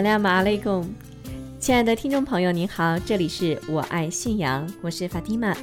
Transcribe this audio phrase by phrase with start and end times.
[0.00, 0.88] 阿斯拉马阿雷贡，
[1.58, 5.54] 亲爱的听众朋友，您好，这里是我爱信仰，我是法蒂玛。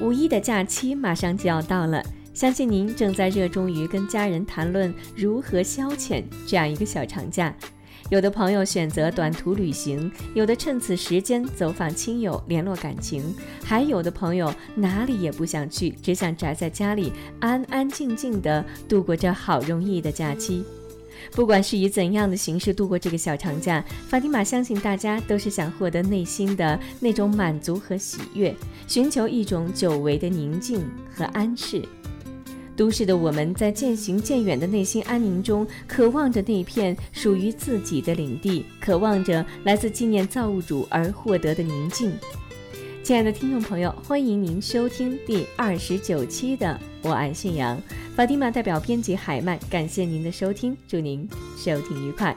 [0.00, 2.00] 五一的假期马上就要到了，
[2.32, 7.52] 相信您正在热衷于跟家人谈论如何消遣这样一个小长假。
[8.08, 20.64] 有的朋友选择短途旅行，有的趁此时间走访亲友，联络感情，还有的朋友哪里也不想去，只想宅在家里安安静静的度过这好容易的假期。
[21.32, 28.54] 不管是以怎样的形式度过这个小长假，法蒂玛相信大家都是想获得内心的那种满足和喜悦，
[28.86, 31.82] 寻求一种久违的宁静和安适。
[32.76, 42.10] 都市的我们在渐行渐远的内心安宁中，渴望着那片属于自己的领地，渴望着来自纪念造物主而获得的宁静。
[43.10, 47.76] 亲爱的听众朋友，欢迎您收听第二十九期的《我爱信仰》。
[48.14, 52.36] 法蒂玛代表编辑海曼，感谢您的收听，祝您收听愉快。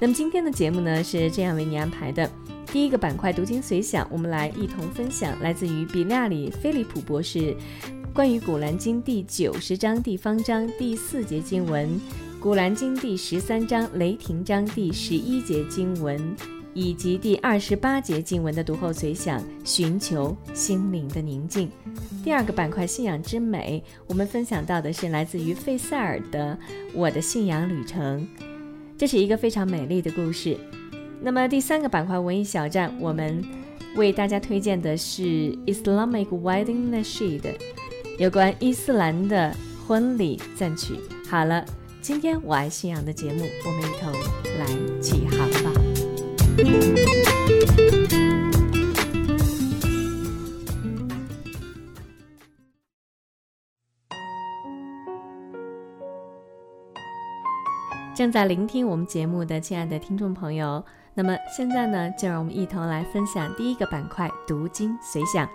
[0.00, 2.30] 那么今天的节目呢是这样为您安排的：
[2.72, 7.54] 第一个板块读经随想，我们来一同分享来自于比纳里菲利普博士
[8.14, 11.90] 关于《古兰经》第九十章地方章第四节经文，
[12.40, 16.34] 《古兰经》第十三章雷霆章第十一节经文。
[16.76, 21.70] 以及第二十八节经文的读后随想，寻求心灵的宁静。
[22.22, 26.54] 第二个板块信仰之美，我们分享到的是来自于费塞尔的
[26.92, 28.20] 《我的信仰旅程》，
[28.98, 30.54] 这是一个非常美丽的故事。
[31.22, 33.42] 那么第三个板块文艺小站，我们
[33.94, 35.22] 为大家推荐的是
[35.64, 37.54] Islamic Wedding Nasheed，
[38.18, 39.56] 有关伊斯兰的
[39.86, 40.96] 婚礼赞曲。
[41.26, 41.64] 好了，
[42.02, 44.12] 今天我爱信仰的节目，我们一同
[44.58, 45.75] 来起航吧。
[58.14, 65.46] 正在聆听我们节目的亲爱的听众朋友，那么现在呢，就让我们一同来分享第一个板块“读经随想”，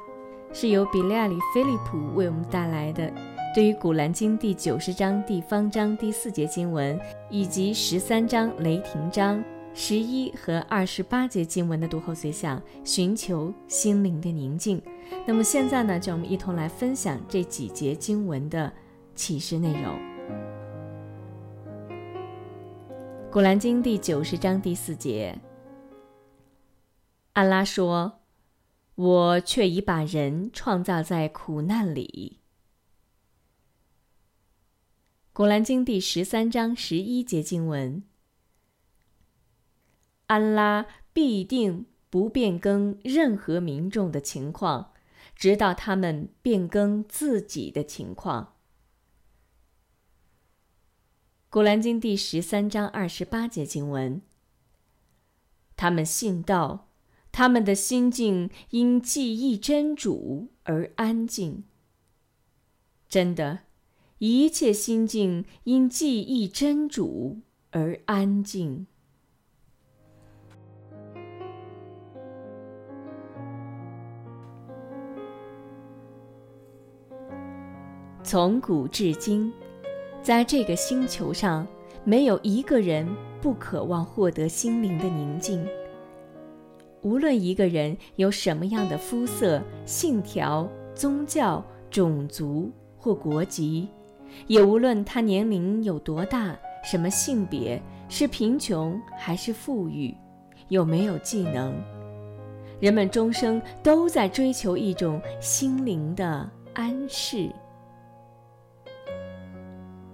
[0.53, 3.11] 是由比利亚里菲利普为我们带来的。
[3.55, 6.99] 对于《古兰经》第九十章地方章第四节经文，
[7.31, 9.43] 以及十三章雷霆章。
[9.73, 14.81] 十一和二十八节经文的读后随想，寻求心灵的宁静。
[15.25, 18.71] 那么现在呢，就我们一同来分享这几节经文的
[19.15, 19.95] 启示内容。
[23.31, 25.39] 《古兰经》第九十章第四节，
[27.31, 28.19] 安拉说
[28.95, 32.39] ：“我却已把人创造在苦难里。”
[35.33, 38.03] 《古兰经》第十三章十一节经文。
[40.31, 44.93] 安拉必定不变更任何民众的情况，
[45.35, 48.45] 直到他们变更自己的情况。
[51.49, 54.21] 《古兰经》第十三章二十八节经文：
[55.75, 56.87] 他们信道，
[57.33, 61.65] 他们的心境因记忆真主而安静。
[63.09, 63.63] 真的，
[64.19, 67.41] 一切心境因记忆真主
[67.71, 68.87] 而安静。
[78.23, 79.51] 从古至今，
[80.21, 81.67] 在这个星球上，
[82.03, 83.07] 没有一个人
[83.41, 85.65] 不渴望获得心灵的宁静。
[87.01, 93.87] 无论一个人有什么样的肤色、信条、宗教、种族或国籍，
[94.45, 100.15] 也无论他年龄有多大、什么性别、是贫穷还是富裕、
[100.67, 101.73] 有没有技能，
[102.79, 107.49] 人们终生都在追求一种心灵的安适。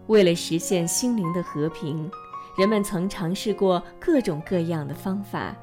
[0.08, 2.10] 为了实现心灵的和平，
[2.58, 5.56] 人们曾尝试过各种各样的方法。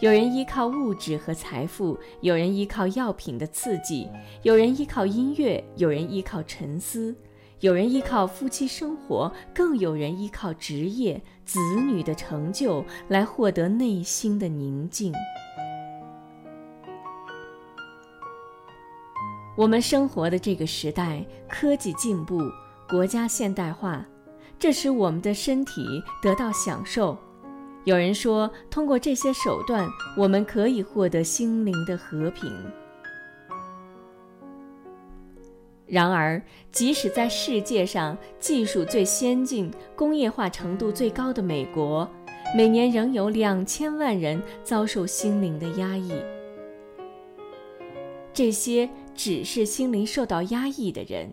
[0.00, 4.08] 有人依靠物质和财富，有人依靠药品的刺激，
[4.42, 7.14] 有人依靠音乐，有人依靠沉思，
[7.60, 15.12] 有人依靠夫妻生活，更有人依靠职业、子女的成就来获得内心的宁静。
[19.56, 22.40] 我们生活的这个时代，科技进步，
[22.88, 24.04] 国家现代化，
[24.58, 27.16] 这使我们的身体得到享受。
[27.84, 32.50] 有人说，通过这些手段，我们可以获得心灵的和平。
[35.86, 36.42] 然而，
[36.72, 42.08] 即使在世界上技术最先进、工业化程度最高的美国，
[42.56, 46.12] 每年仍有两千万人遭受心灵的压抑。
[48.32, 51.30] 这些只是心灵受到压抑的人，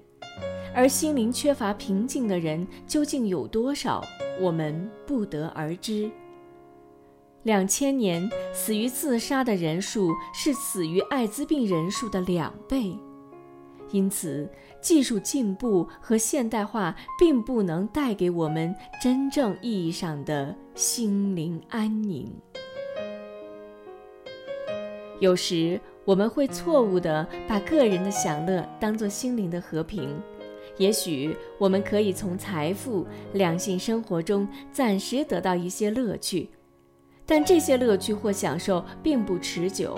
[0.74, 4.04] 而心灵缺乏平静的人究竟有多少，
[4.40, 6.10] 我们不得而知。
[7.44, 12.96] 两千年死于自杀的人数是死于艾滋病人数的两倍。
[13.92, 22.32] 因此，技术进步和现代化并不能带给我们真正意义上的心灵安宁。
[25.20, 30.18] 有时，我们会错误地把个人的享乐当作心灵的和平。
[30.82, 36.50] 也许，我们可以从财富、两性生活中暂时得到一些乐趣，
[37.24, 39.96] 但这些乐趣或享受并不持久，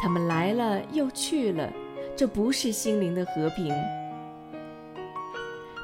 [0.00, 1.70] 它们来了又去了。
[2.16, 3.74] 这不是心灵的和平，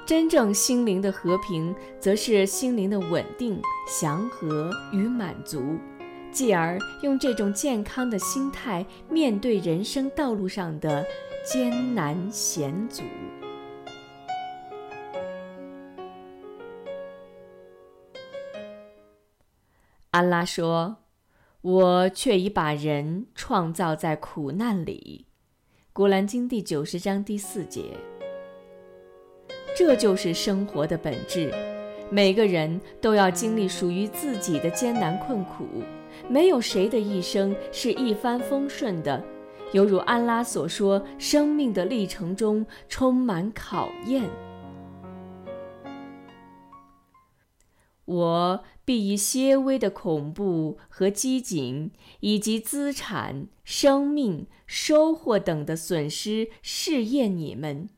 [0.06, 5.76] 真正心灵的和平，则是心灵的稳定、祥和与满足，
[6.32, 11.04] 继而用这种健康的心态面对人生道路上的
[11.44, 13.02] 艰难险阻。
[20.18, 20.96] 安拉说
[21.62, 25.26] ：“我却已把人创造在苦难里。”
[25.92, 27.96] 《古兰经》第九十章第四节，
[29.76, 31.54] 这就是生活的本质。
[32.10, 35.68] 每个人都要经历属于自己的艰难困苦，
[36.28, 39.22] 没有谁的一生是一帆风顺的。
[39.70, 44.28] 犹如安拉所说，生命的历程中充满考验。
[48.04, 51.90] 我必以些微的恐怖和机警，
[52.20, 57.90] 以及资产、生命、收获等的损失试验你们。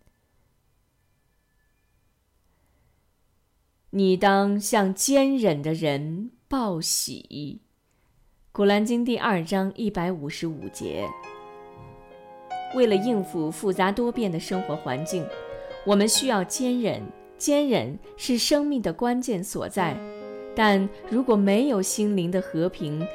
[3.90, 7.60] 你当向坚忍的人报喜。
[8.50, 11.08] 古兰经第二章一百五十五节。
[12.74, 15.24] 为了应付复杂多变的生活环境，
[15.86, 17.00] 我们需要坚忍。
[17.38, 19.96] 坚忍是生命的关键所在，
[20.54, 23.06] 但如果没有心灵的和平，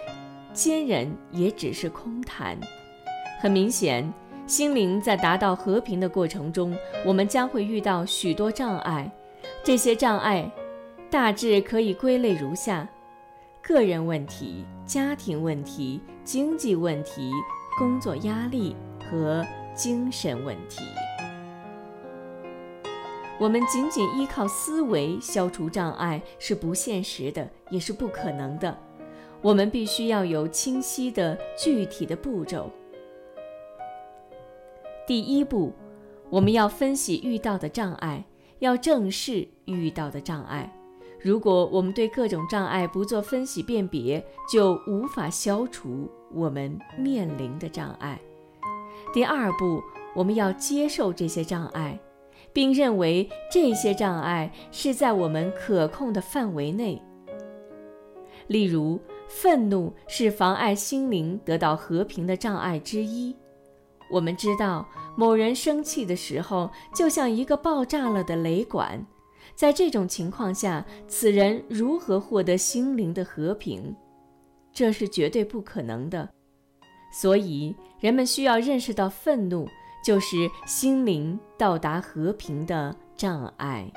[0.53, 2.57] 坚忍也只是空谈。
[3.41, 4.11] 很明显，
[4.47, 9.11] 心灵在达到和平的过程中，我们将会遇到许多障碍。
[9.63, 10.49] 这些障碍
[11.09, 12.87] 大致可以归类如下：
[13.61, 17.31] 个人问题、家庭问题、经济问题、
[17.77, 19.45] 工作压力和
[19.75, 20.81] 精神问题。
[23.37, 28.77] 我们仅仅依靠思维消除障碍是不现实的，也是不可能的。
[29.41, 32.71] 我们必须要有清晰的、具体的步骤。
[35.05, 35.73] 第一步，
[36.29, 38.23] 我们要分析遇到的障碍，
[38.59, 40.73] 要正视遇到的障碍。
[41.19, 48.19] 如果我们对各种障碍不做分析辨别，就无法消除我们面临的障碍。
[49.13, 49.83] 第二步，
[50.15, 51.99] 我们要接受这些障碍。
[52.55, 57.01] 并认为这些障碍是在我们可控的范围内。
[58.47, 58.97] 例如，
[59.27, 63.35] 愤怒是妨碍心灵得到和平的障碍之一。
[64.09, 69.05] 我们知道，某人生气的时候，就像一个爆炸了的雷管。
[69.53, 73.93] 在这种情况下，此人如何获得心灵的和平？
[74.71, 76.29] 这是绝对不可能的。
[77.11, 79.67] 所以，人们需要认识到愤怒。
[80.05, 83.91] 就是心灵到达和平的障碍。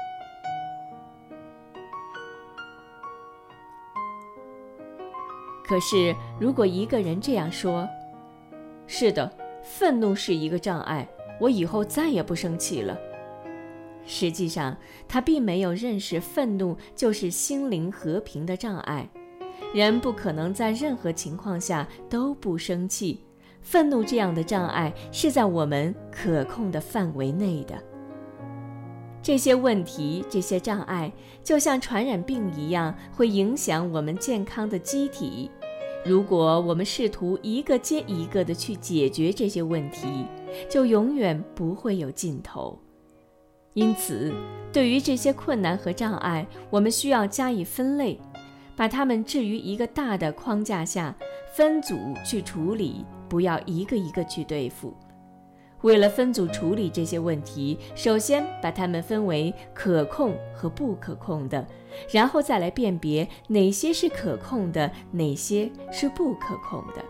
[5.67, 7.87] 可是，如果一个人这样说
[8.89, 9.31] ：“是的，
[9.63, 11.07] 愤怒是一个障碍，
[11.39, 12.99] 我以后再也不生气了。”
[14.07, 14.75] 实际上，
[15.07, 19.07] 他并没有认识愤怒就是心灵和平的障碍。
[19.75, 23.28] 人不可能在任何情况下都不生气。
[23.61, 27.77] 愤怒这样的障碍是在我们可控的范围内的。
[29.21, 31.13] 这些问题、这些障碍，
[31.43, 35.51] 就像传染病一样，会影响我们健康的机体。
[36.05, 40.25] 如果我们试图一个接一个的去解决这些问题，
[40.71, 42.79] 就永远不会有尽头。
[43.75, 44.33] 因此，
[44.73, 48.19] 对于这些困难和障碍，我们需要加以分类，
[48.77, 51.15] 把它们置于一个大的框架下，
[51.53, 53.05] 分组去处理。
[53.29, 54.95] 不要一个一个去对付。
[55.83, 61.65] 为了分组处理这些问题，首先把它们分为可控和不可控的，
[62.11, 67.05] 然后再来辨别哪些是可控的，哪些是不可控的。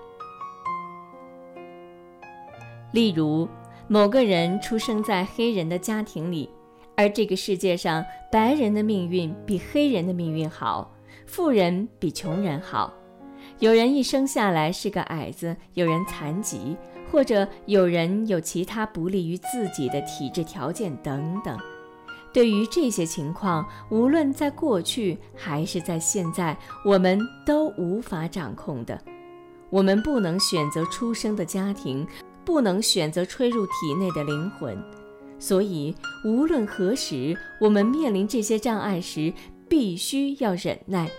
[2.93, 3.49] 例如，
[3.87, 6.51] 某个人出生在黑人的家庭里，
[6.95, 10.95] 而这个世界上白人的命运比黑人的命运好，
[11.27, 12.93] 富人比穷人好。
[13.59, 16.77] 有人一生下来是个矮子，有人残疾。
[17.11, 21.59] 或者有人有其他不利于自己的体质条件等等，
[22.35, 29.01] 对于这些情况，无论在过去还是在现在，我们都无法掌控的。
[29.71, 32.07] 我们不能选择出生的家庭，
[32.45, 34.77] 不能选择吹入体内的灵魂，
[35.39, 35.95] 所以
[36.27, 39.33] 无论何时，我们面临这些障碍时，
[39.67, 41.11] 必须要忍耐，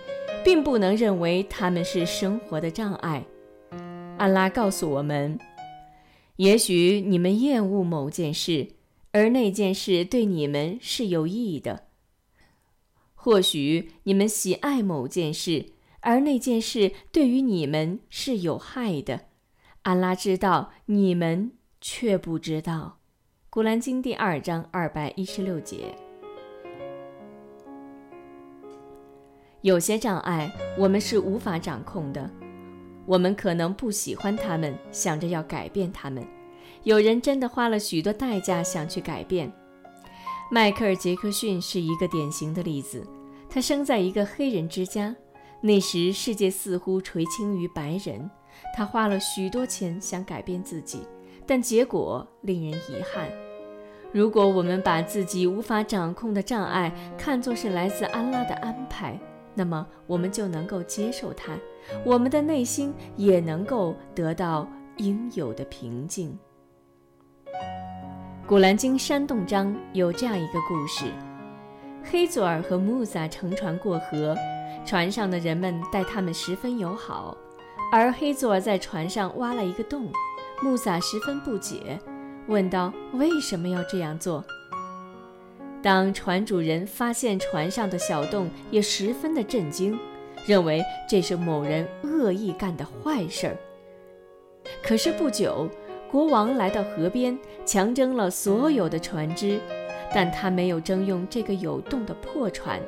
[0.44, 3.24] 并不能认为他们是生活的障碍。
[4.18, 5.38] 安拉告诉我们。
[6.36, 8.68] 也许你们厌恶某件事，
[9.12, 11.84] 而那件事对你们是有益的；
[13.14, 19.26] 或许你们喜爱某件事，而那件事对于你们是有害的。
[19.82, 23.00] 安拉知道，你们却不知道。
[23.50, 26.09] 古兰经第二章二百一十六节。
[29.62, 32.30] 有些障碍我们是无法掌控的。
[33.06, 36.26] 我们可能不喜欢他们，想着要改变他们。
[36.82, 39.52] 有人真的花了许多代价想去改变。
[40.50, 43.06] 迈克尔·杰克逊是一个典型的例子。
[43.48, 45.14] 他生在一个黑人之家，
[45.60, 48.30] 那时世界似乎垂青于白人。
[48.74, 51.00] 他花了许多钱想改变自己，
[51.46, 53.28] 但结果令人遗憾。
[54.12, 59.18] 如果我们把自己无法掌控的障碍看作是来自安拉的安排，
[59.54, 61.56] 那么我们就能够接受它。
[62.04, 66.38] 我们的内心也能够得到应有的平静。
[68.46, 71.06] 古兰经山洞章有这样一个故事：
[72.04, 74.36] 黑佐尔和穆萨乘船过河，
[74.84, 77.36] 船上的人们待他们十分友好，
[77.92, 80.10] 而黑佐尔在船上挖了一个洞，
[80.62, 81.98] 穆萨十分不解，
[82.48, 84.44] 问道：“为什么要这样做？”
[85.82, 89.98] 当船主人发现船上的小洞，也十分的震惊。
[90.46, 93.56] 认为这是某人恶意干的坏事儿。
[94.82, 95.68] 可是不久，
[96.10, 99.60] 国王来到河边，强征了所有的船只，
[100.14, 102.80] 但他没有征用这个有洞的破船。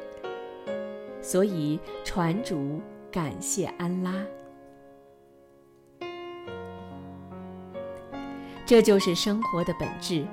[1.21, 2.81] 所以船主
[3.11, 4.15] 感谢安拉。
[8.65, 10.25] 这就是生活的本质。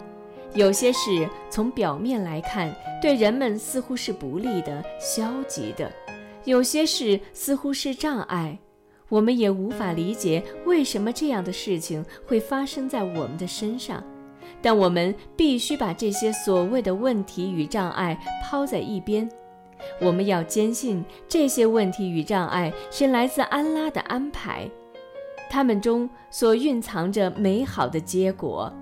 [0.55, 5.91] 有些事从表面来看，对人们似乎是不利的、消极的。
[6.45, 8.57] 有些事似乎是障碍，
[9.09, 14.03] 我们也无法理解为什么这样的事情会发生在我们的身上。
[14.61, 19.29] 但我们必须把这些所谓的问题与障碍抛在一边。
[20.01, 24.69] 我们要坚信这些问题与障碍是来自安拉的安排，
[25.49, 28.73] 它们中所蕴藏着美好的结果，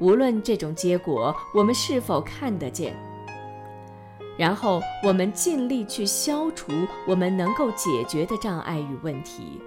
[0.00, 2.94] 无论这种结果我们是否看得见。
[4.38, 6.70] 然后我们尽力去消除
[7.06, 9.60] 我们能够解决的障碍与问题。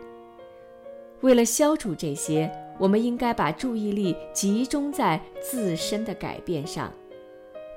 [1.21, 6.93] 为了消除这些，我们应该把注意力集中在自身的改变上。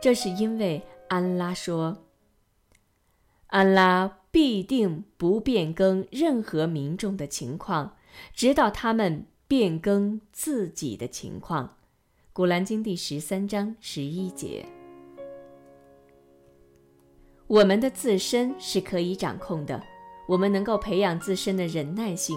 [0.00, 2.04] 这是因为安拉说
[3.48, 7.96] ：“安拉必定不变更任何民众的情况，
[8.34, 11.76] 直到他们变更自己的情况。”
[12.34, 14.64] 古兰经第十三章十一节。
[17.46, 19.78] 我们的自身是可以掌控的，
[20.26, 22.34] 我们能够培养自身的忍耐性，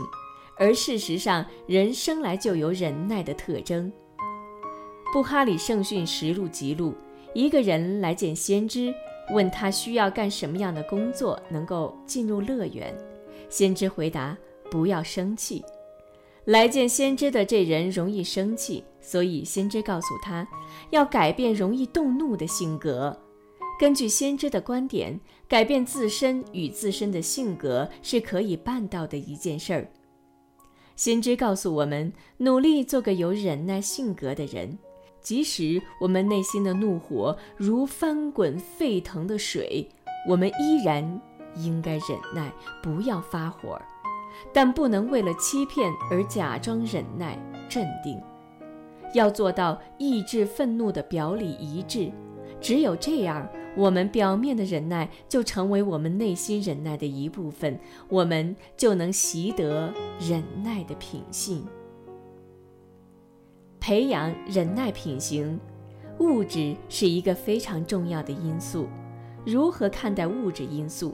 [0.60, 3.90] 而事实上，人生来就有忍耐的特征。
[5.14, 6.94] 布哈里圣训实录记录，
[7.34, 8.94] 一个人来见先知，
[9.34, 12.94] 问他需要干什么样的工作能够进入乐园。
[13.50, 14.38] 先知回答：
[14.70, 15.64] 不要生气。
[16.46, 20.48] 来见先知的这人容易生气，所以先知告诉他，
[20.92, 23.20] 要改变容易动怒的性格。
[23.80, 29.90] 根据先知的观点，改变自身与自身的性格是可以办到的一件事儿。
[30.96, 34.78] 先知告诉我们，努力做个有忍耐性格的人，
[35.20, 39.90] 即使我们内心的怒火如翻滚沸腾的水，
[40.30, 41.22] 我们依然
[41.58, 43.82] 应该忍耐，不要发火，
[44.54, 47.38] 但不能为了欺骗而假装忍耐、
[47.70, 48.22] 镇定，
[49.14, 52.12] 要做到抑制愤怒的表里一致。
[52.60, 53.48] 只有这样。
[53.78, 57.78] 我们表面的忍耐就成为我们内心忍耐的一部分，
[58.08, 61.68] 我们就能习得忍耐的品性。
[63.82, 65.60] 培养忍耐品行，
[66.20, 68.88] 物质是一个非常重要的因素。
[69.46, 71.14] 如何看待物质因素？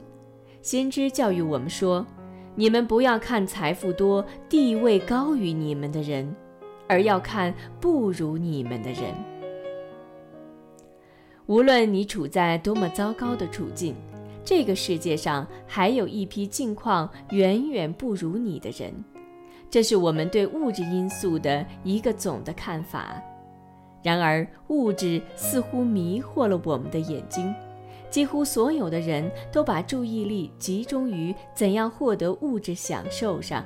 [0.62, 2.06] 先知教育我们说
[2.56, 6.36] ：“你们不要看财富多、地位高于你们的人，
[6.88, 9.04] 而要看不如你们的人。
[11.46, 13.96] 无论你处在多么糟糕的处境，
[14.44, 18.94] 这个世界上还有一批境况远远不如你的人。”
[19.70, 23.16] 这是我们对物质因素的一个总的看法。
[24.04, 27.54] 然而，物质似乎迷惑了我们的眼睛。
[28.12, 33.66] 几乎所有的人都把注意力集中于怎样获得物质享受上，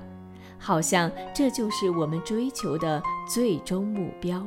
[0.57, 4.45] 好像这就是我们追求的最终目标。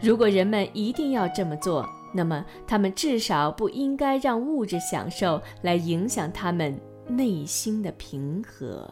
[0.00, 6.78] 如果人们一定要这么做，那么他们至少不应该让物质享受来影响他们
[7.08, 8.88] 内心的平和。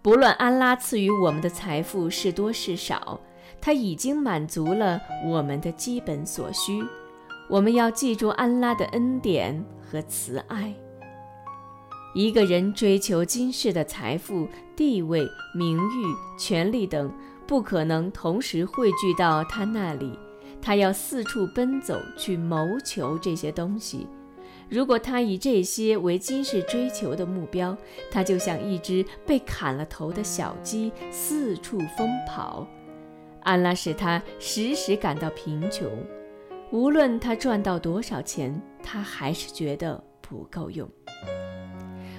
[0.00, 3.20] 不论安拉赐予我们的财富是多是少，
[3.60, 6.82] 他已经满足了我们的基本所需。
[7.48, 10.74] 我们要记住安拉的恩典和慈爱。
[12.14, 17.12] 一个人追求今世的财富、地位、名誉、权力等，
[17.46, 20.18] 不可能同时汇聚到他那里。
[20.60, 24.06] 他要四处奔走去谋求这些东西。
[24.68, 27.76] 如果他以这些为今世追求的目标，
[28.10, 32.66] 他就像一只被砍了头的小鸡，四处疯跑。
[33.42, 35.88] 安拉使他时时感到贫穷，
[36.70, 40.88] 无论他赚到多少钱，他还是觉得不够用。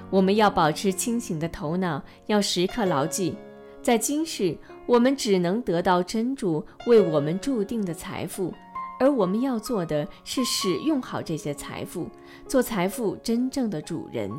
[0.09, 3.37] 我们要保持清醒的头脑，要时刻牢记，
[3.81, 8.51] 在今世我们只能得到真主为我们注定的财富。
[8.99, 12.09] 而我们要做的是使用好这些财富，
[12.47, 14.29] 做财富真正的主人。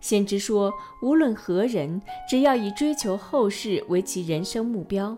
[0.00, 5.16] 先知说，无论何人，只要以追求后世为其人生目标，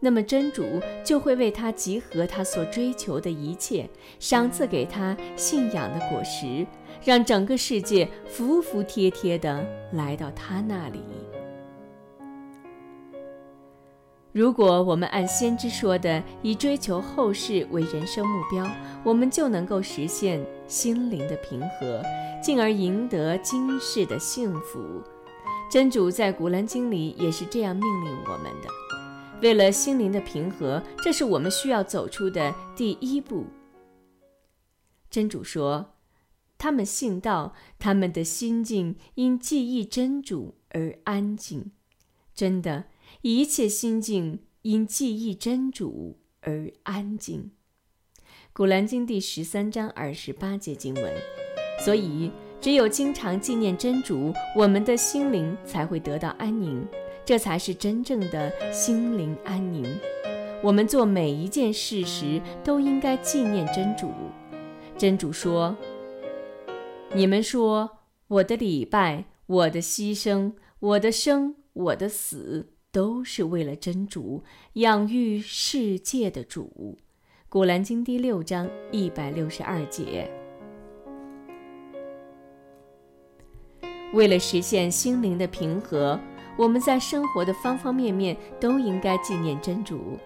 [0.00, 0.64] 那么真主
[1.04, 3.88] 就会为他集合他所追求的一切，
[4.20, 6.64] 赏赐给他信仰的果实，
[7.04, 11.00] 让整个世界服服帖帖地来到他那里。
[14.30, 18.70] 如果我们按先知说的，以追求后世为人生目标，
[19.02, 22.00] 我们就能够实现心灵的平和，
[22.40, 24.78] 进而赢得今世的幸福。
[25.68, 28.87] 真主在古兰经里也是这样命令我们的。
[29.40, 33.46] 为了心灵的平和，这是我们需要走出的第一步。
[35.08, 35.94] 真主说
[36.58, 41.72] ：“他们信道，他们的心境因记忆真主而安静。”
[42.34, 42.84] 真的。
[43.22, 47.52] 一切心境因记忆真主而安静。
[48.52, 51.14] 古兰经第十三章二十八节经文。
[51.80, 56.86] 所以，只有经常纪念真主，我们的心灵才会得到安宁，
[57.28, 59.84] 这才是真正的心灵安宁。
[60.62, 64.10] 我们做每一件事时都应该纪念真主。
[64.96, 65.76] 真主说
[67.12, 74.42] ：“你们说我的礼拜、我的牺牲、我的生、我的死。”都是为了真主
[74.74, 76.96] 养育世界的主，
[77.50, 80.30] 《古兰经》第六章一百六十二节。
[84.14, 86.18] 为了实现心灵的平和，
[86.58, 90.18] 我们在生活的方方面面都应该纪念真主。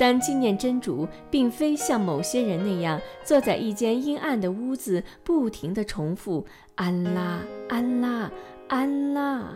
[0.00, 6.44] 但纪念真主，并非像某些人那样坐在一间阴暗的屋子，不停地重复
[6.76, 8.30] “安拉，安拉，
[8.68, 9.52] 安拉”。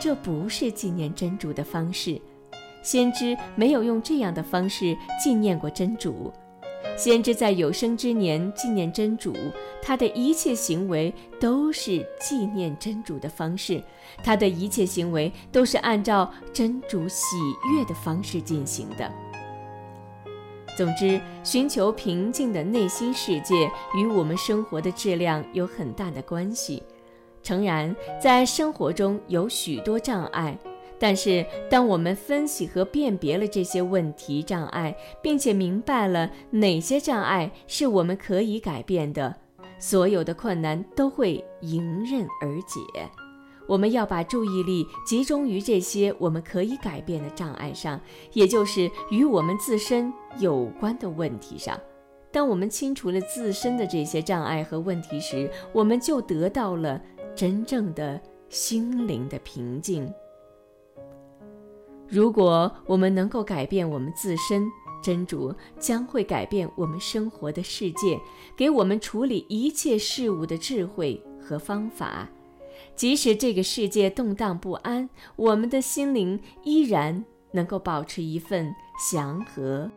[0.00, 2.20] 这不是纪念真主的方式，
[2.82, 6.32] 先知没有用这样的方式纪念过真主。
[6.96, 9.34] 先知在有生之年纪念真主，
[9.82, 13.82] 他的一切行为都是纪念真主的方式，
[14.24, 17.36] 他的一切行为都是按照真主喜
[17.74, 19.12] 悦的方式进行的。
[20.76, 26.82] 总之，寻求平静的内心世界与我们生活的质量有很大的关系。
[27.42, 30.58] 诚然，在生活中有许多障碍，
[30.98, 39.36] 但是当我们分析和辨别了这些问题障碍，并且明白了哪些障碍是我们可以改变的，
[39.78, 42.80] 所有的困难都会迎刃而解。
[43.66, 48.00] 我们要把注意力集中于这些我们可以改变的障碍上，
[48.32, 51.78] 也就是与我们自身有关的问题上。
[52.30, 57.00] 当我们清除了自身的这些障碍和问题时，我们就得到了。
[57.36, 60.10] 真正的心灵的平静。
[62.08, 64.70] 如果我们能够改变我们自身，
[65.02, 68.18] 真主将会改变我们生活的世界，
[68.56, 72.28] 给我们处理一切事物的智慧和方法。
[72.94, 79.90] 即使这个世界动荡不安，我们的心灵依然能够保持一份祥和。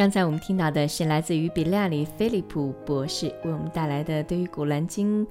[0.00, 5.26] 刚才我们听到的是来自于比利亚里·菲利普博士为我们带来的对于《古兰经》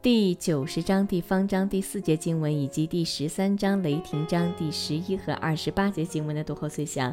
[0.00, 7.12] 第九十章第方章第四节经文，以及第十三章雷霆章第十一和二十八节经文的读后随想，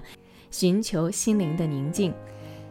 [0.51, 2.13] 寻求心灵的宁静。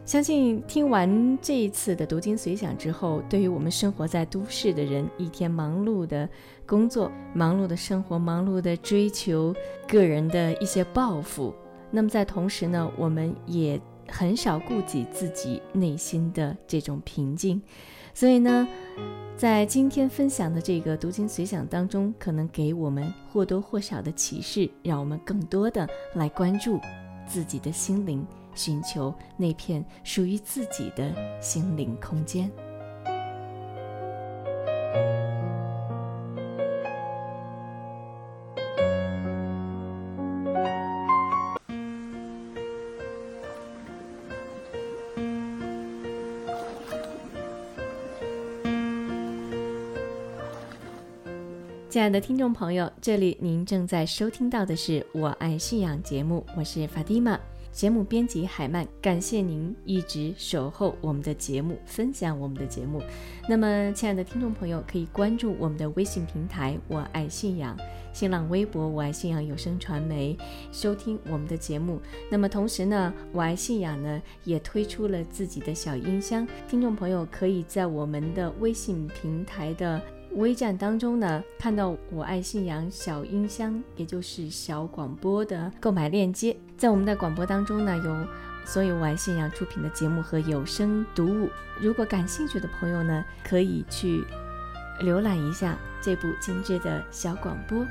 [0.05, 6.29] 相信听完这一次的读经随想之后，对于我们生活在都市的人，一天忙碌的
[6.65, 9.53] 工作、忙碌的生活、忙碌的追求
[9.89, 11.53] 个人的一些抱负，
[11.91, 17.63] 那么在同时呢，我们也很少顾及自己内心的这种平静。
[18.15, 18.67] 所以呢，
[19.37, 26.81] 在今天分享的这个读经随想当中，可能给我们或多或少的启示，让我们更多的来关注
[27.27, 28.27] 自己的心灵。
[28.55, 32.51] 寻求那片属于自己的心灵空间。
[51.99, 57.37] 亲爱的听众朋友，这里您正在收听到的是《我爱信仰》节目，我是法蒂玛。
[57.73, 63.03] 节目编辑海曼，感谢您一直守候我们的节目，分享我们的节目。
[63.49, 67.77] 那么，亲爱的听众朋友，可以关注我们的微信平台“我爱信仰”，
[68.15, 70.39] 新浪微博“我爱信仰有声传媒”，
[70.71, 72.01] 收听我们的节目。
[72.31, 80.01] 那么，同时呢，我爱信仰呢也推出了自己的小音箱，听众朋友可以在我们的微信平台的。
[80.39, 86.57] 微站当中呢，看到我爱信仰小音箱，也就是小广播的购买链接。
[86.77, 88.27] 在我们的广播当中呢，有
[88.65, 91.49] 所有我爱信仰出品的节目和有声读物。
[91.81, 94.25] 如果感兴趣的朋友呢，可以去
[95.01, 97.85] 浏览一下这部精致的小广播，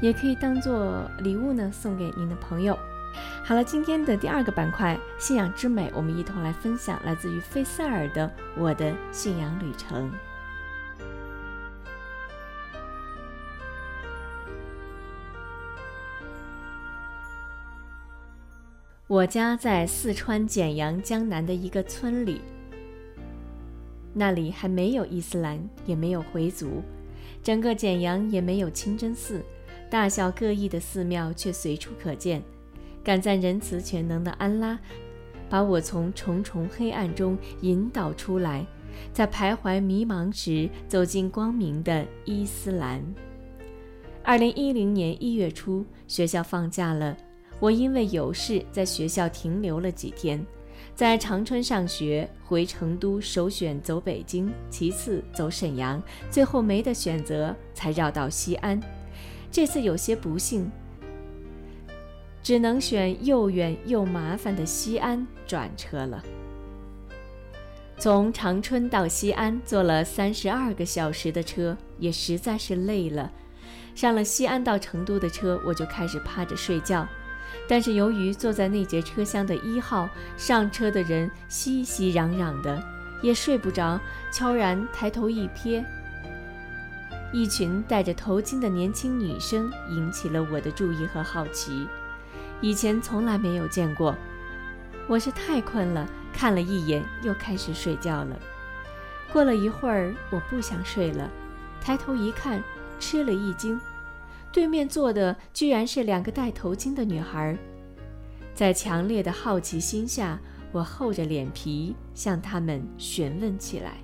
[0.00, 2.78] 也可以当做礼物呢送给您的朋友。
[3.44, 10.10] 好了，今天的第二个板块“信仰之美”，我们一同来分享来自于费塞尔的《我的信仰旅程》。
[19.06, 22.40] 我家在四川简阳江南的一个村里，
[24.14, 26.82] 那里还没有伊斯兰，也没有回族，
[27.42, 29.44] 整个简阳也没有清真寺，
[29.90, 32.42] 大小各异的寺庙却随处可见。
[33.04, 34.80] 感赞仁慈全能的安拉，
[35.50, 38.64] 把我从重重黑暗中引导出来，
[39.12, 43.04] 在徘徊迷茫时走进光明的伊斯兰。
[44.22, 47.14] 二零一零年一月初，学校放假了。
[47.60, 50.44] 我因为有事在学校停留了几天，
[50.94, 58.80] 在长春上学，回成都首选走北京，其次走沈阳，最后没得选择才绕到西安。
[59.50, 60.70] 这次有些不幸，
[62.42, 66.22] 只能选又远又麻烦的西安转车了。
[67.96, 73.30] 从长春到西安坐了三十二个小时的车，也实在是累了。
[73.94, 77.06] 上了西安到成都的车，我就开始趴着睡觉。
[77.66, 82.82] 但是由于坐在那节车厢的一号上车的人熙熙攘攘的，
[83.22, 83.98] 也睡不着，
[84.30, 85.82] 悄然抬头一瞥，
[87.32, 91.86] 一群戴着头巾的年轻女生引起了我的注意和好奇。
[92.60, 94.14] 以前从来没有见过，
[95.08, 98.38] 我是太困了，看了一眼又开始睡觉了。
[99.32, 101.30] 过了一会儿，我不想睡了，
[101.80, 102.62] 抬头一看，
[103.00, 103.80] 吃了一惊。
[104.54, 107.58] 对面坐的居然是两个戴头巾的女孩，
[108.54, 110.40] 在强烈的好奇心下，
[110.70, 113.96] 我厚着脸皮向他们询问起来。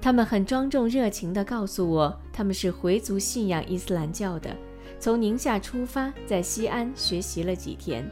[0.00, 4.56] 他们很庄重热情地告诉我，他们是回族信仰伊斯兰教的，
[4.98, 8.10] 从宁夏出发，在西安学习了几天，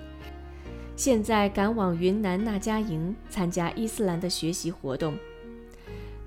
[0.94, 5.18] 现在赶往云南那家营参加伊斯兰的学习活动。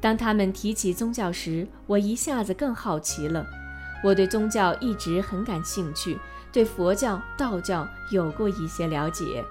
[0.06, 3.44] 当他们提起宗教时，我一下子更好奇了。
[4.04, 6.16] 我对宗教一直很感兴趣，
[6.52, 9.44] 对佛教、道教有过一些了解。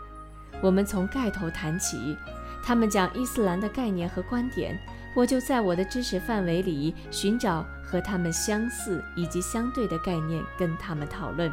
[0.62, 2.16] 我们从盖头谈起，
[2.62, 4.78] 他们讲伊斯兰的概念和观点，
[5.16, 11.52] 我就在我的知识范围里寻找和他们相似以及相对的概念，跟他们讨论。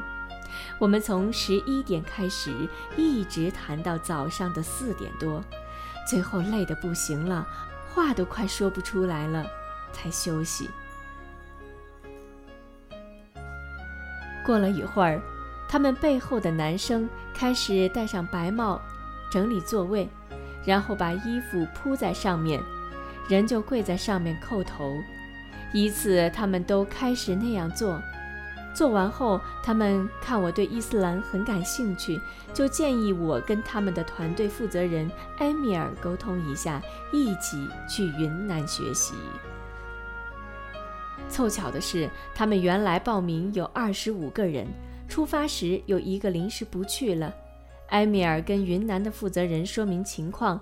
[0.78, 2.54] 我们从十一点开始，
[2.96, 5.44] 一直谈到早上的四点多，
[6.08, 7.48] 最后累得不行了。
[7.94, 9.46] 话都快说不出来了，
[9.92, 10.70] 才休息。
[14.46, 15.22] 过了一会儿，
[15.70, 18.82] 他们背后的男生开始戴上白帽，
[19.32, 20.10] 整理座位，
[20.66, 22.62] 然后把衣服铺在上面，
[23.30, 24.98] 人就跪在上面叩头。
[25.74, 28.02] 一次，他们都开始那样做。
[28.74, 32.20] 做完后，他们看我对伊斯兰很感兴趣，
[32.54, 36.82] 就建议我跟他们的团队负责人埃米尔沟通一下，
[37.12, 39.14] 一起去云南学习。
[41.30, 44.68] 凑巧的是，他们原来报名有二十五个人，
[45.08, 47.34] 出发时有一个临时不去了。
[47.90, 50.60] 埃米尔跟云南的负责人说明情况，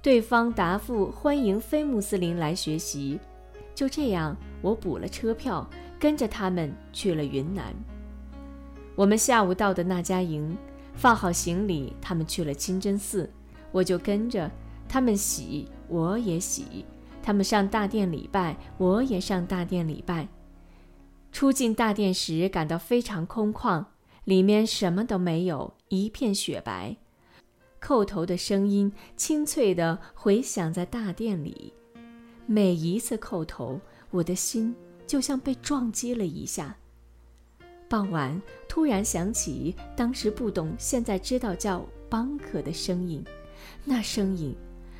[0.00, 3.20] 对方答复欢迎非穆斯林来学习。
[3.74, 5.68] 就这样，我补了车票。
[6.00, 7.72] 跟着他们去了云南。
[8.96, 10.56] 我们下午到的那家营，
[10.94, 13.30] 放好行李，他们去了清真寺，
[13.70, 14.50] 我就跟着
[14.88, 16.84] 他们洗，我也洗。
[17.22, 20.26] 他们上大殿礼拜，我也上大殿礼拜。
[21.32, 23.84] 出进大殿时，感到非常空旷，
[24.24, 26.96] 里面什么都没有，一片雪白。
[27.80, 31.72] 叩头的声音清脆地回响在大殿里，
[32.46, 34.74] 每一次叩头，我的心。
[35.10, 36.76] 就像被撞击了一下。
[37.88, 43.24] 傍晚突然响起当时不懂、现在知道叫邦克的声音，
[43.84, 44.54] 那声音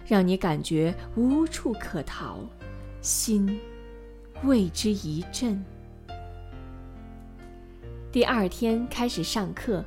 [0.04, 2.40] 让你感觉无处可逃，
[3.00, 3.60] 心
[4.42, 5.64] 为之一震。
[8.10, 9.84] 第二天开始上课，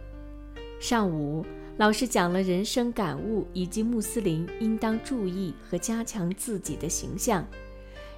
[0.80, 7.46] 上午老师讲了人生感悟以及穆斯林应当注意和加强自己的形象。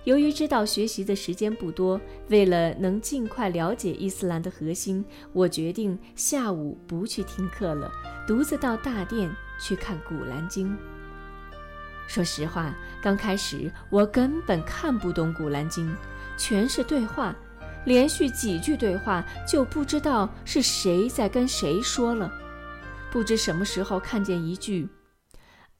[0.06, 7.92] 由于知道学习的时间不多，为了能尽快了解伊斯兰的核心，我决定下午不去听课了，
[8.28, 10.72] 独自到大殿去看《古兰经》。
[12.08, 15.92] 说实话，刚开始我根本看不懂《古兰经》，
[16.38, 17.36] 全是对话，
[17.86, 22.32] 连续几句对话就不知道是谁在跟谁说了。
[23.12, 24.88] 不知什么时候看见一句：“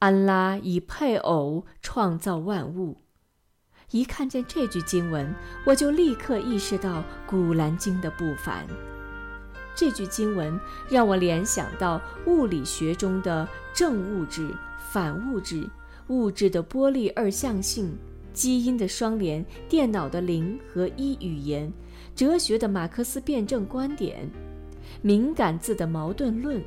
[0.00, 3.02] 安拉以配偶创造万物。”
[3.92, 5.32] 一看见这句经文，
[5.64, 8.66] 我就立刻意识到《古兰经》的不凡。
[9.76, 14.52] 这句经文让我联想到物理学中的正物质、
[14.90, 15.68] 反物质、
[16.08, 17.96] 物质的波粒二象性、
[18.32, 21.72] 基因的双联、电脑的零和一语言、
[22.14, 24.28] 哲学的马克思辩证观点、
[25.00, 26.60] 敏感字的矛盾论。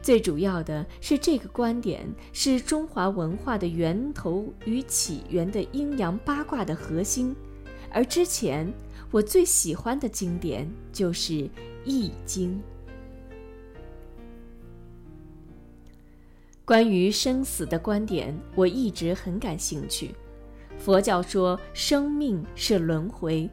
[0.00, 7.34] 最主要的是，这个观点是中华文化的源头与起源的阴阳八卦的核心。
[7.90, 8.70] 而之前
[9.10, 11.32] 我最喜欢的经典就是
[11.84, 12.54] 《易经》。
[16.64, 20.14] 关于生死的观点，我一直很感兴趣。
[20.78, 23.48] 佛教说生命是轮回，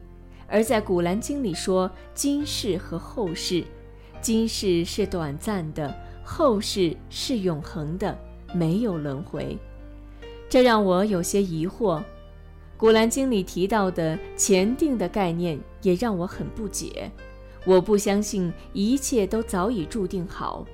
[0.46, 3.64] 而在《古兰经》里说今世和后世，
[4.20, 6.05] 今世是短暂的。
[6.28, 8.18] 后世是永恒的，
[8.52, 9.56] 没有轮回，
[10.48, 12.00] 这让我有些疑惑。
[12.76, 17.10] 《古兰经》里提到的前定的概念也让我很不解。
[17.64, 20.66] 我不相信一切都早已注定好。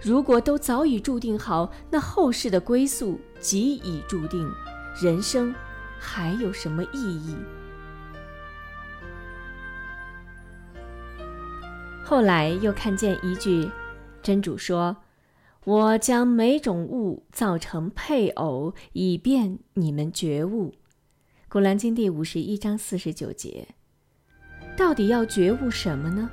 [0.00, 4.50] 如果都早已注定好，那后世的归宿即已注定，
[5.02, 5.54] 人生
[5.98, 7.36] 还有什么意义？
[12.02, 13.70] 后来又看见一句。
[14.24, 14.96] 真主说
[15.64, 20.72] ：“我将每种物造成配偶，以便你们觉悟。”
[21.50, 23.68] 《古兰经》第五十一章四十九节。
[24.78, 26.30] 到底要觉悟什么呢？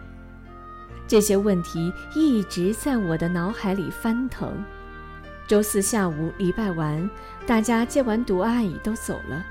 [1.06, 4.63] 这些问题一直在我的脑海里翻腾。
[5.45, 7.10] 周四下午礼拜完，
[7.45, 9.45] 大家接完读阿姨都走了，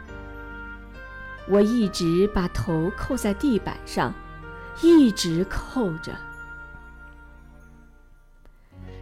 [1.46, 4.14] 我一直把头扣在地板上，
[4.80, 6.16] 一直扣着。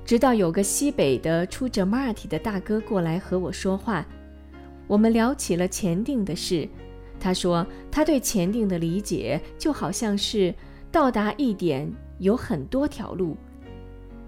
[0.09, 4.07] 直到有个西北的出着马尔体的大哥过来和我说话，
[4.87, 6.67] 我们聊起了前定的事。
[7.21, 10.55] 他说他对前定的理解就好像是
[10.91, 13.37] 到达一点有很多条路。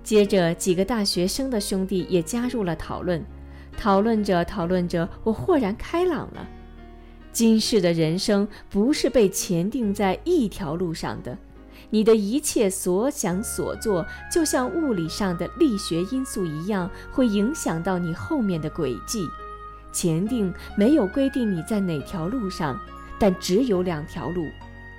[0.03, 3.25] 接着几个大学生的兄弟也加入了讨论，
[3.79, 6.47] 讨论着讨论着，我豁然开朗了。
[7.33, 11.39] 今世的人生不是被前定在一条路上的。
[11.89, 19.27] 你的一切所想所做，就像物理上的力学因素一样，会影响到你后面的轨迹。
[19.93, 22.79] 前定没有规定你在哪条路上，
[23.19, 24.47] 但只有两条路：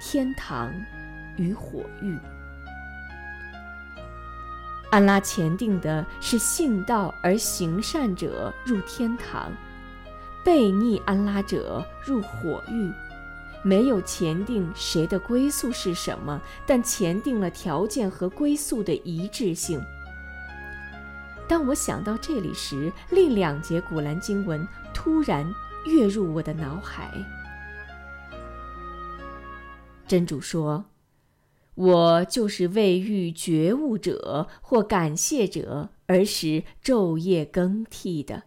[0.02, 0.70] 天堂
[1.38, 2.18] 与火狱。
[4.90, 9.50] 安拉前定的是信道而行善者入天堂，
[10.44, 12.92] 背逆安拉者入火狱。
[13.64, 19.82] 没有前定谁的归宿是什么，但前定了条件和归宿的一致性。
[21.48, 25.46] 当我想到这里时，另两节古兰经文突然
[25.86, 27.12] 跃入我的脑海。
[30.08, 30.86] 真主说
[31.76, 38.44] ：“我就是为欲觉悟者或感谢者而使昼夜更替的。”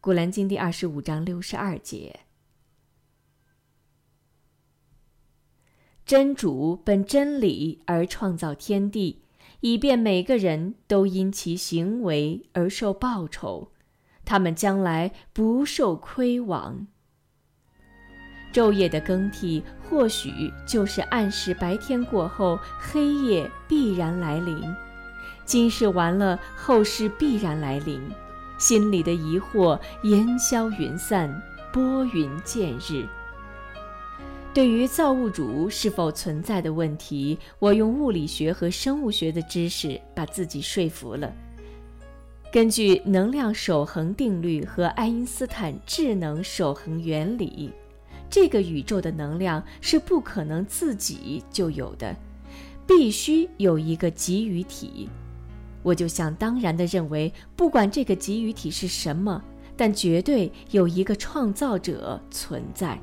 [0.00, 2.20] 古兰经第二十五章六十二节。
[6.12, 9.22] 真主本真理而创造天地，
[9.60, 13.68] 以便每个人都因其行为而受报酬，
[14.22, 16.86] 他们将来不受亏枉。
[18.52, 24.60] 昼夜的更替，或许就是暗示白天过后，黑夜必然来临；
[25.46, 27.98] 今世完了，后世必然来临。
[28.58, 33.08] 心里的疑惑烟消云散，拨云见日。
[34.54, 41.32] 对于造物主是否存在的问题，我用物理学和生物学的知识把自己说服了。
[42.52, 47.72] 根据能量守恒定律和爱因斯坦智能守恒原理，
[48.28, 52.14] 这个宇宙的能量是不可能自己就有的，
[52.86, 55.08] 必须有一个给予体。
[55.82, 59.42] 我就想当然地认为，不管这个给予体是什么，
[59.78, 63.00] 但绝对有一个创造者存在。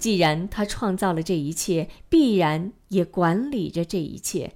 [0.00, 4.54] 既然他创造了这一切，必然也管理着这一切，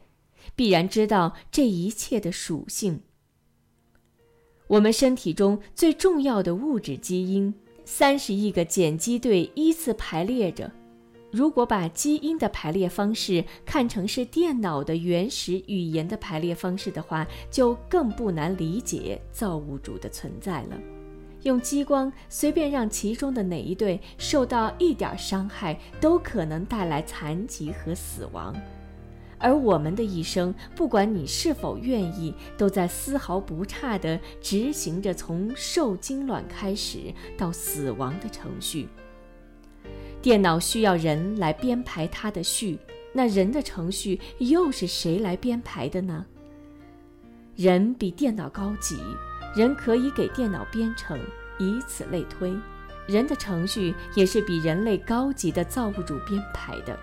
[0.56, 3.02] 必然知道这一切的属性。
[4.68, 7.54] 我们身体中最重要的物质基因，
[7.84, 10.72] 三十亿个碱基对依次排列着。
[11.30, 20.93] 如果把基因的排列方式看成是电脑的原始语言的排列方式的话，就更不难理解造物主的存在了。
[21.44, 28.54] 用激光随便让其中的哪一对受到一点伤害，都可能带来残疾和死亡。
[29.38, 38.88] 而我们的一生，不管你是否愿意，都在丝毫不差地执行着从受精卵开始到死亡的程序。
[40.22, 42.78] 电脑需要人来编排它的序，
[43.12, 46.24] 那人的程序又是谁来编排的呢？
[47.54, 48.96] 人比电脑高级。
[49.54, 51.18] 人可以给电脑编程，
[51.58, 52.56] 以此类推，
[53.06, 56.98] 人的程序也是比人类高级的造物主编排的。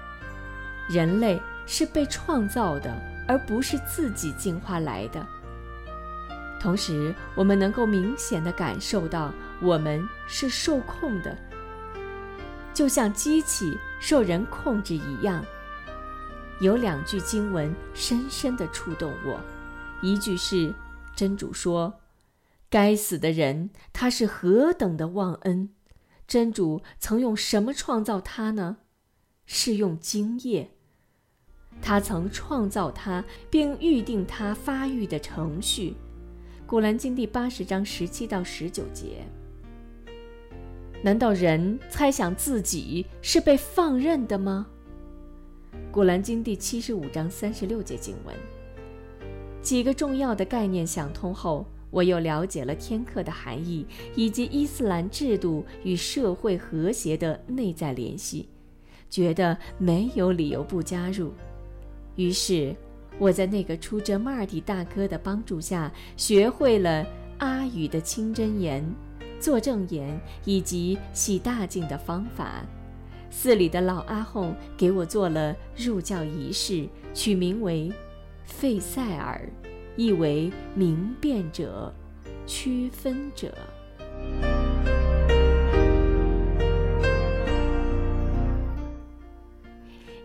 [0.89, 2.93] 人类是被创造的，
[3.27, 5.25] 而不是自己进化来的。
[6.59, 11.37] 同时，我们能够明显的感受到，我们是受控的，
[12.73, 15.43] 就像机器受人控制一样。
[16.59, 19.39] 有两句经文深深的触动我，
[20.01, 20.73] 一句是
[21.15, 22.00] 真主说。
[22.71, 25.71] 该死的人，他是何等的忘恩！
[26.25, 28.77] 真主曾用什么创造他呢？
[29.45, 30.71] 是用精液。
[31.81, 35.97] 他曾创造他，并预定他发育的程序。
[36.65, 39.25] 古兰经第八十章十七到十九节。
[41.03, 44.65] 难道人猜想自己是被放任的吗？
[45.91, 48.33] 古兰经第七十五章三十六节经文。
[49.61, 51.65] 几个重要的概念想通后。
[51.91, 58.47] 我又了解了天课的含义，以及伊斯兰制度与社会和谐的内在联系，
[59.09, 61.33] 觉得没有理由不加入。
[62.15, 62.75] 于是，
[63.19, 67.05] 我在那个出着马尔蒂大哥的帮助下，学会了
[67.39, 68.83] 阿语的清真言、
[69.39, 72.65] 作证言以及洗大净的方法。
[73.29, 77.91] 寺里的老阿訇给我做了入教仪式，取名为
[78.43, 79.49] 费塞尔。
[79.95, 81.93] 意为明辨者、
[82.45, 83.53] 区分者。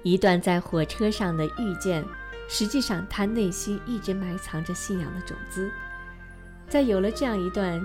[0.02, 2.05] 一段在火车上的遇见，
[2.48, 5.68] 实际上他内心一直埋藏着信仰的种子。
[6.68, 7.84] 在有了这样一段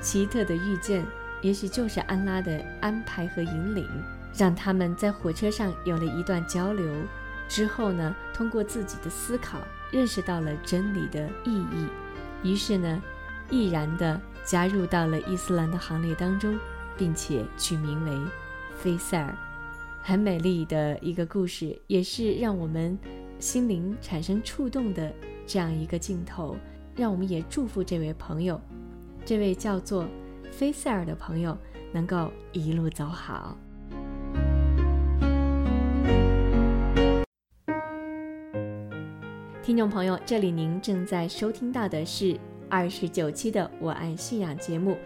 [0.00, 1.06] 奇特的遇见，
[1.40, 3.88] 也许就是安拉的安排和引领，
[4.36, 6.84] 让他们在火车上有了一段交流。
[7.48, 9.58] 之后呢，通过自己的思考。
[9.92, 11.86] 认识到了真理的意义，
[12.42, 13.00] 于是呢，
[13.50, 16.58] 毅然地加入到了伊斯兰的行列当中，
[16.96, 18.18] 并且取名为
[18.76, 19.36] 菲塞尔。
[20.02, 22.98] 很美丽的一个故事，也是让我们
[23.38, 25.12] 心灵产生触动的
[25.46, 26.56] 这样一个镜头。
[26.94, 28.60] 让我们也祝福这位朋友，
[29.24, 30.06] 这位叫做
[30.50, 31.56] 菲塞尔的朋友，
[31.92, 33.56] 能够一路走好。
[39.72, 44.98] 听众朋友，这里您正在收听到的是二十九期的《我爱信仰》节目，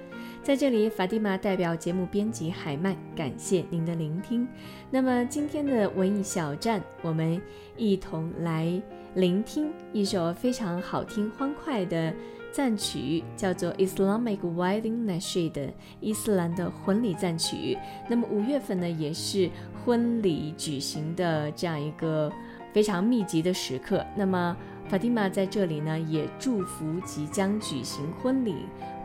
[0.42, 4.44] 在这里，法蒂玛代表节目编辑海曼，感谢您的聆听。
[4.90, 7.40] 那么今天的文艺小站，我们
[7.76, 8.82] 一同来
[9.14, 12.12] 聆听一首非常好听、欢快的
[12.50, 17.78] 赞曲叫做 Islamic Wedding Nasheed，伊斯兰的婚礼赞曲。
[18.08, 19.48] 那么五月份呢，也是
[19.84, 22.32] 婚礼举行的这样一个
[22.76, 24.04] 非常密集的时刻。
[24.14, 24.54] 那么
[24.90, 28.54] ，Fatima 在这里呢，也祝福即将举行婚礼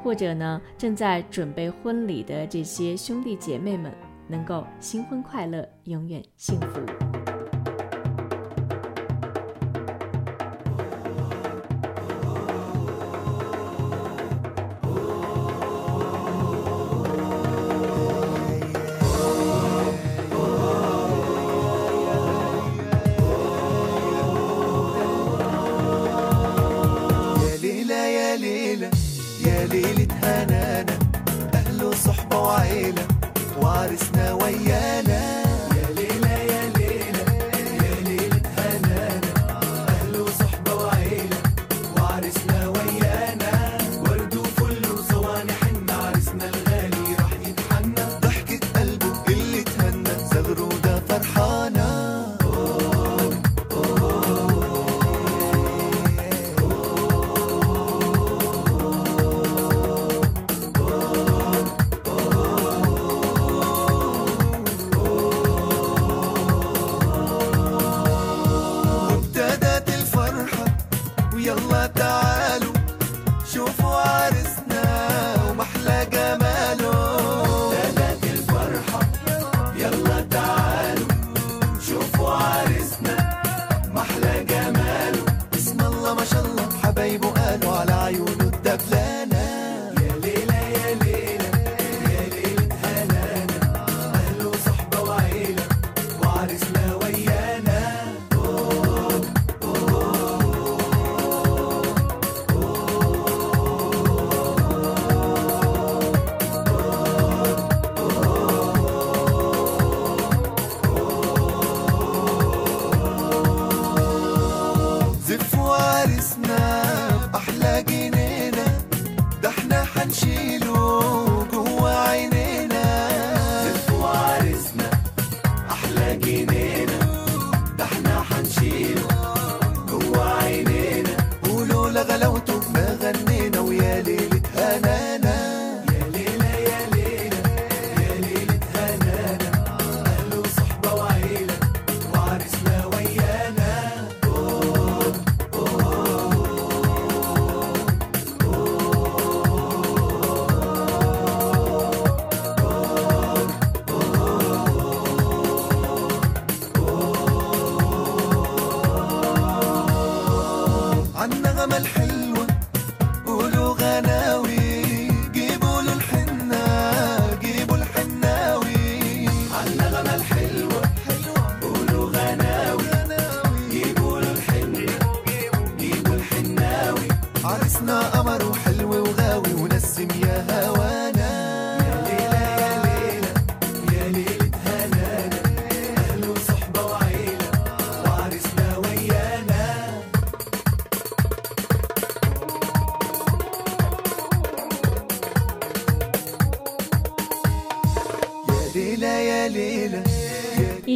[0.04, 3.90] 或者呢正在准备婚礼的这些兄弟姐妹们，
[4.28, 7.11] 能够新婚快乐，永远幸福。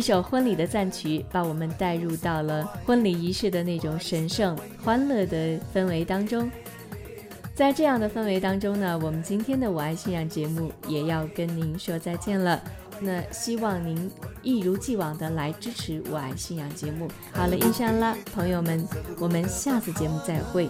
[0.06, 6.48] 首婚礼的赞曲，把我们带入到了婚礼仪式的那种神圣、欢乐的氛围当中。
[7.56, 12.62] 在这样的氛围当中呢，我们今天的《我爱信仰》节目也要跟您说再见了。
[13.00, 14.12] 那希望您
[14.44, 17.10] 一如既往的来支持《我爱信仰》节目。
[17.34, 18.88] 好了，印象啦，朋友们，
[19.20, 20.70] 我们下次节目再会。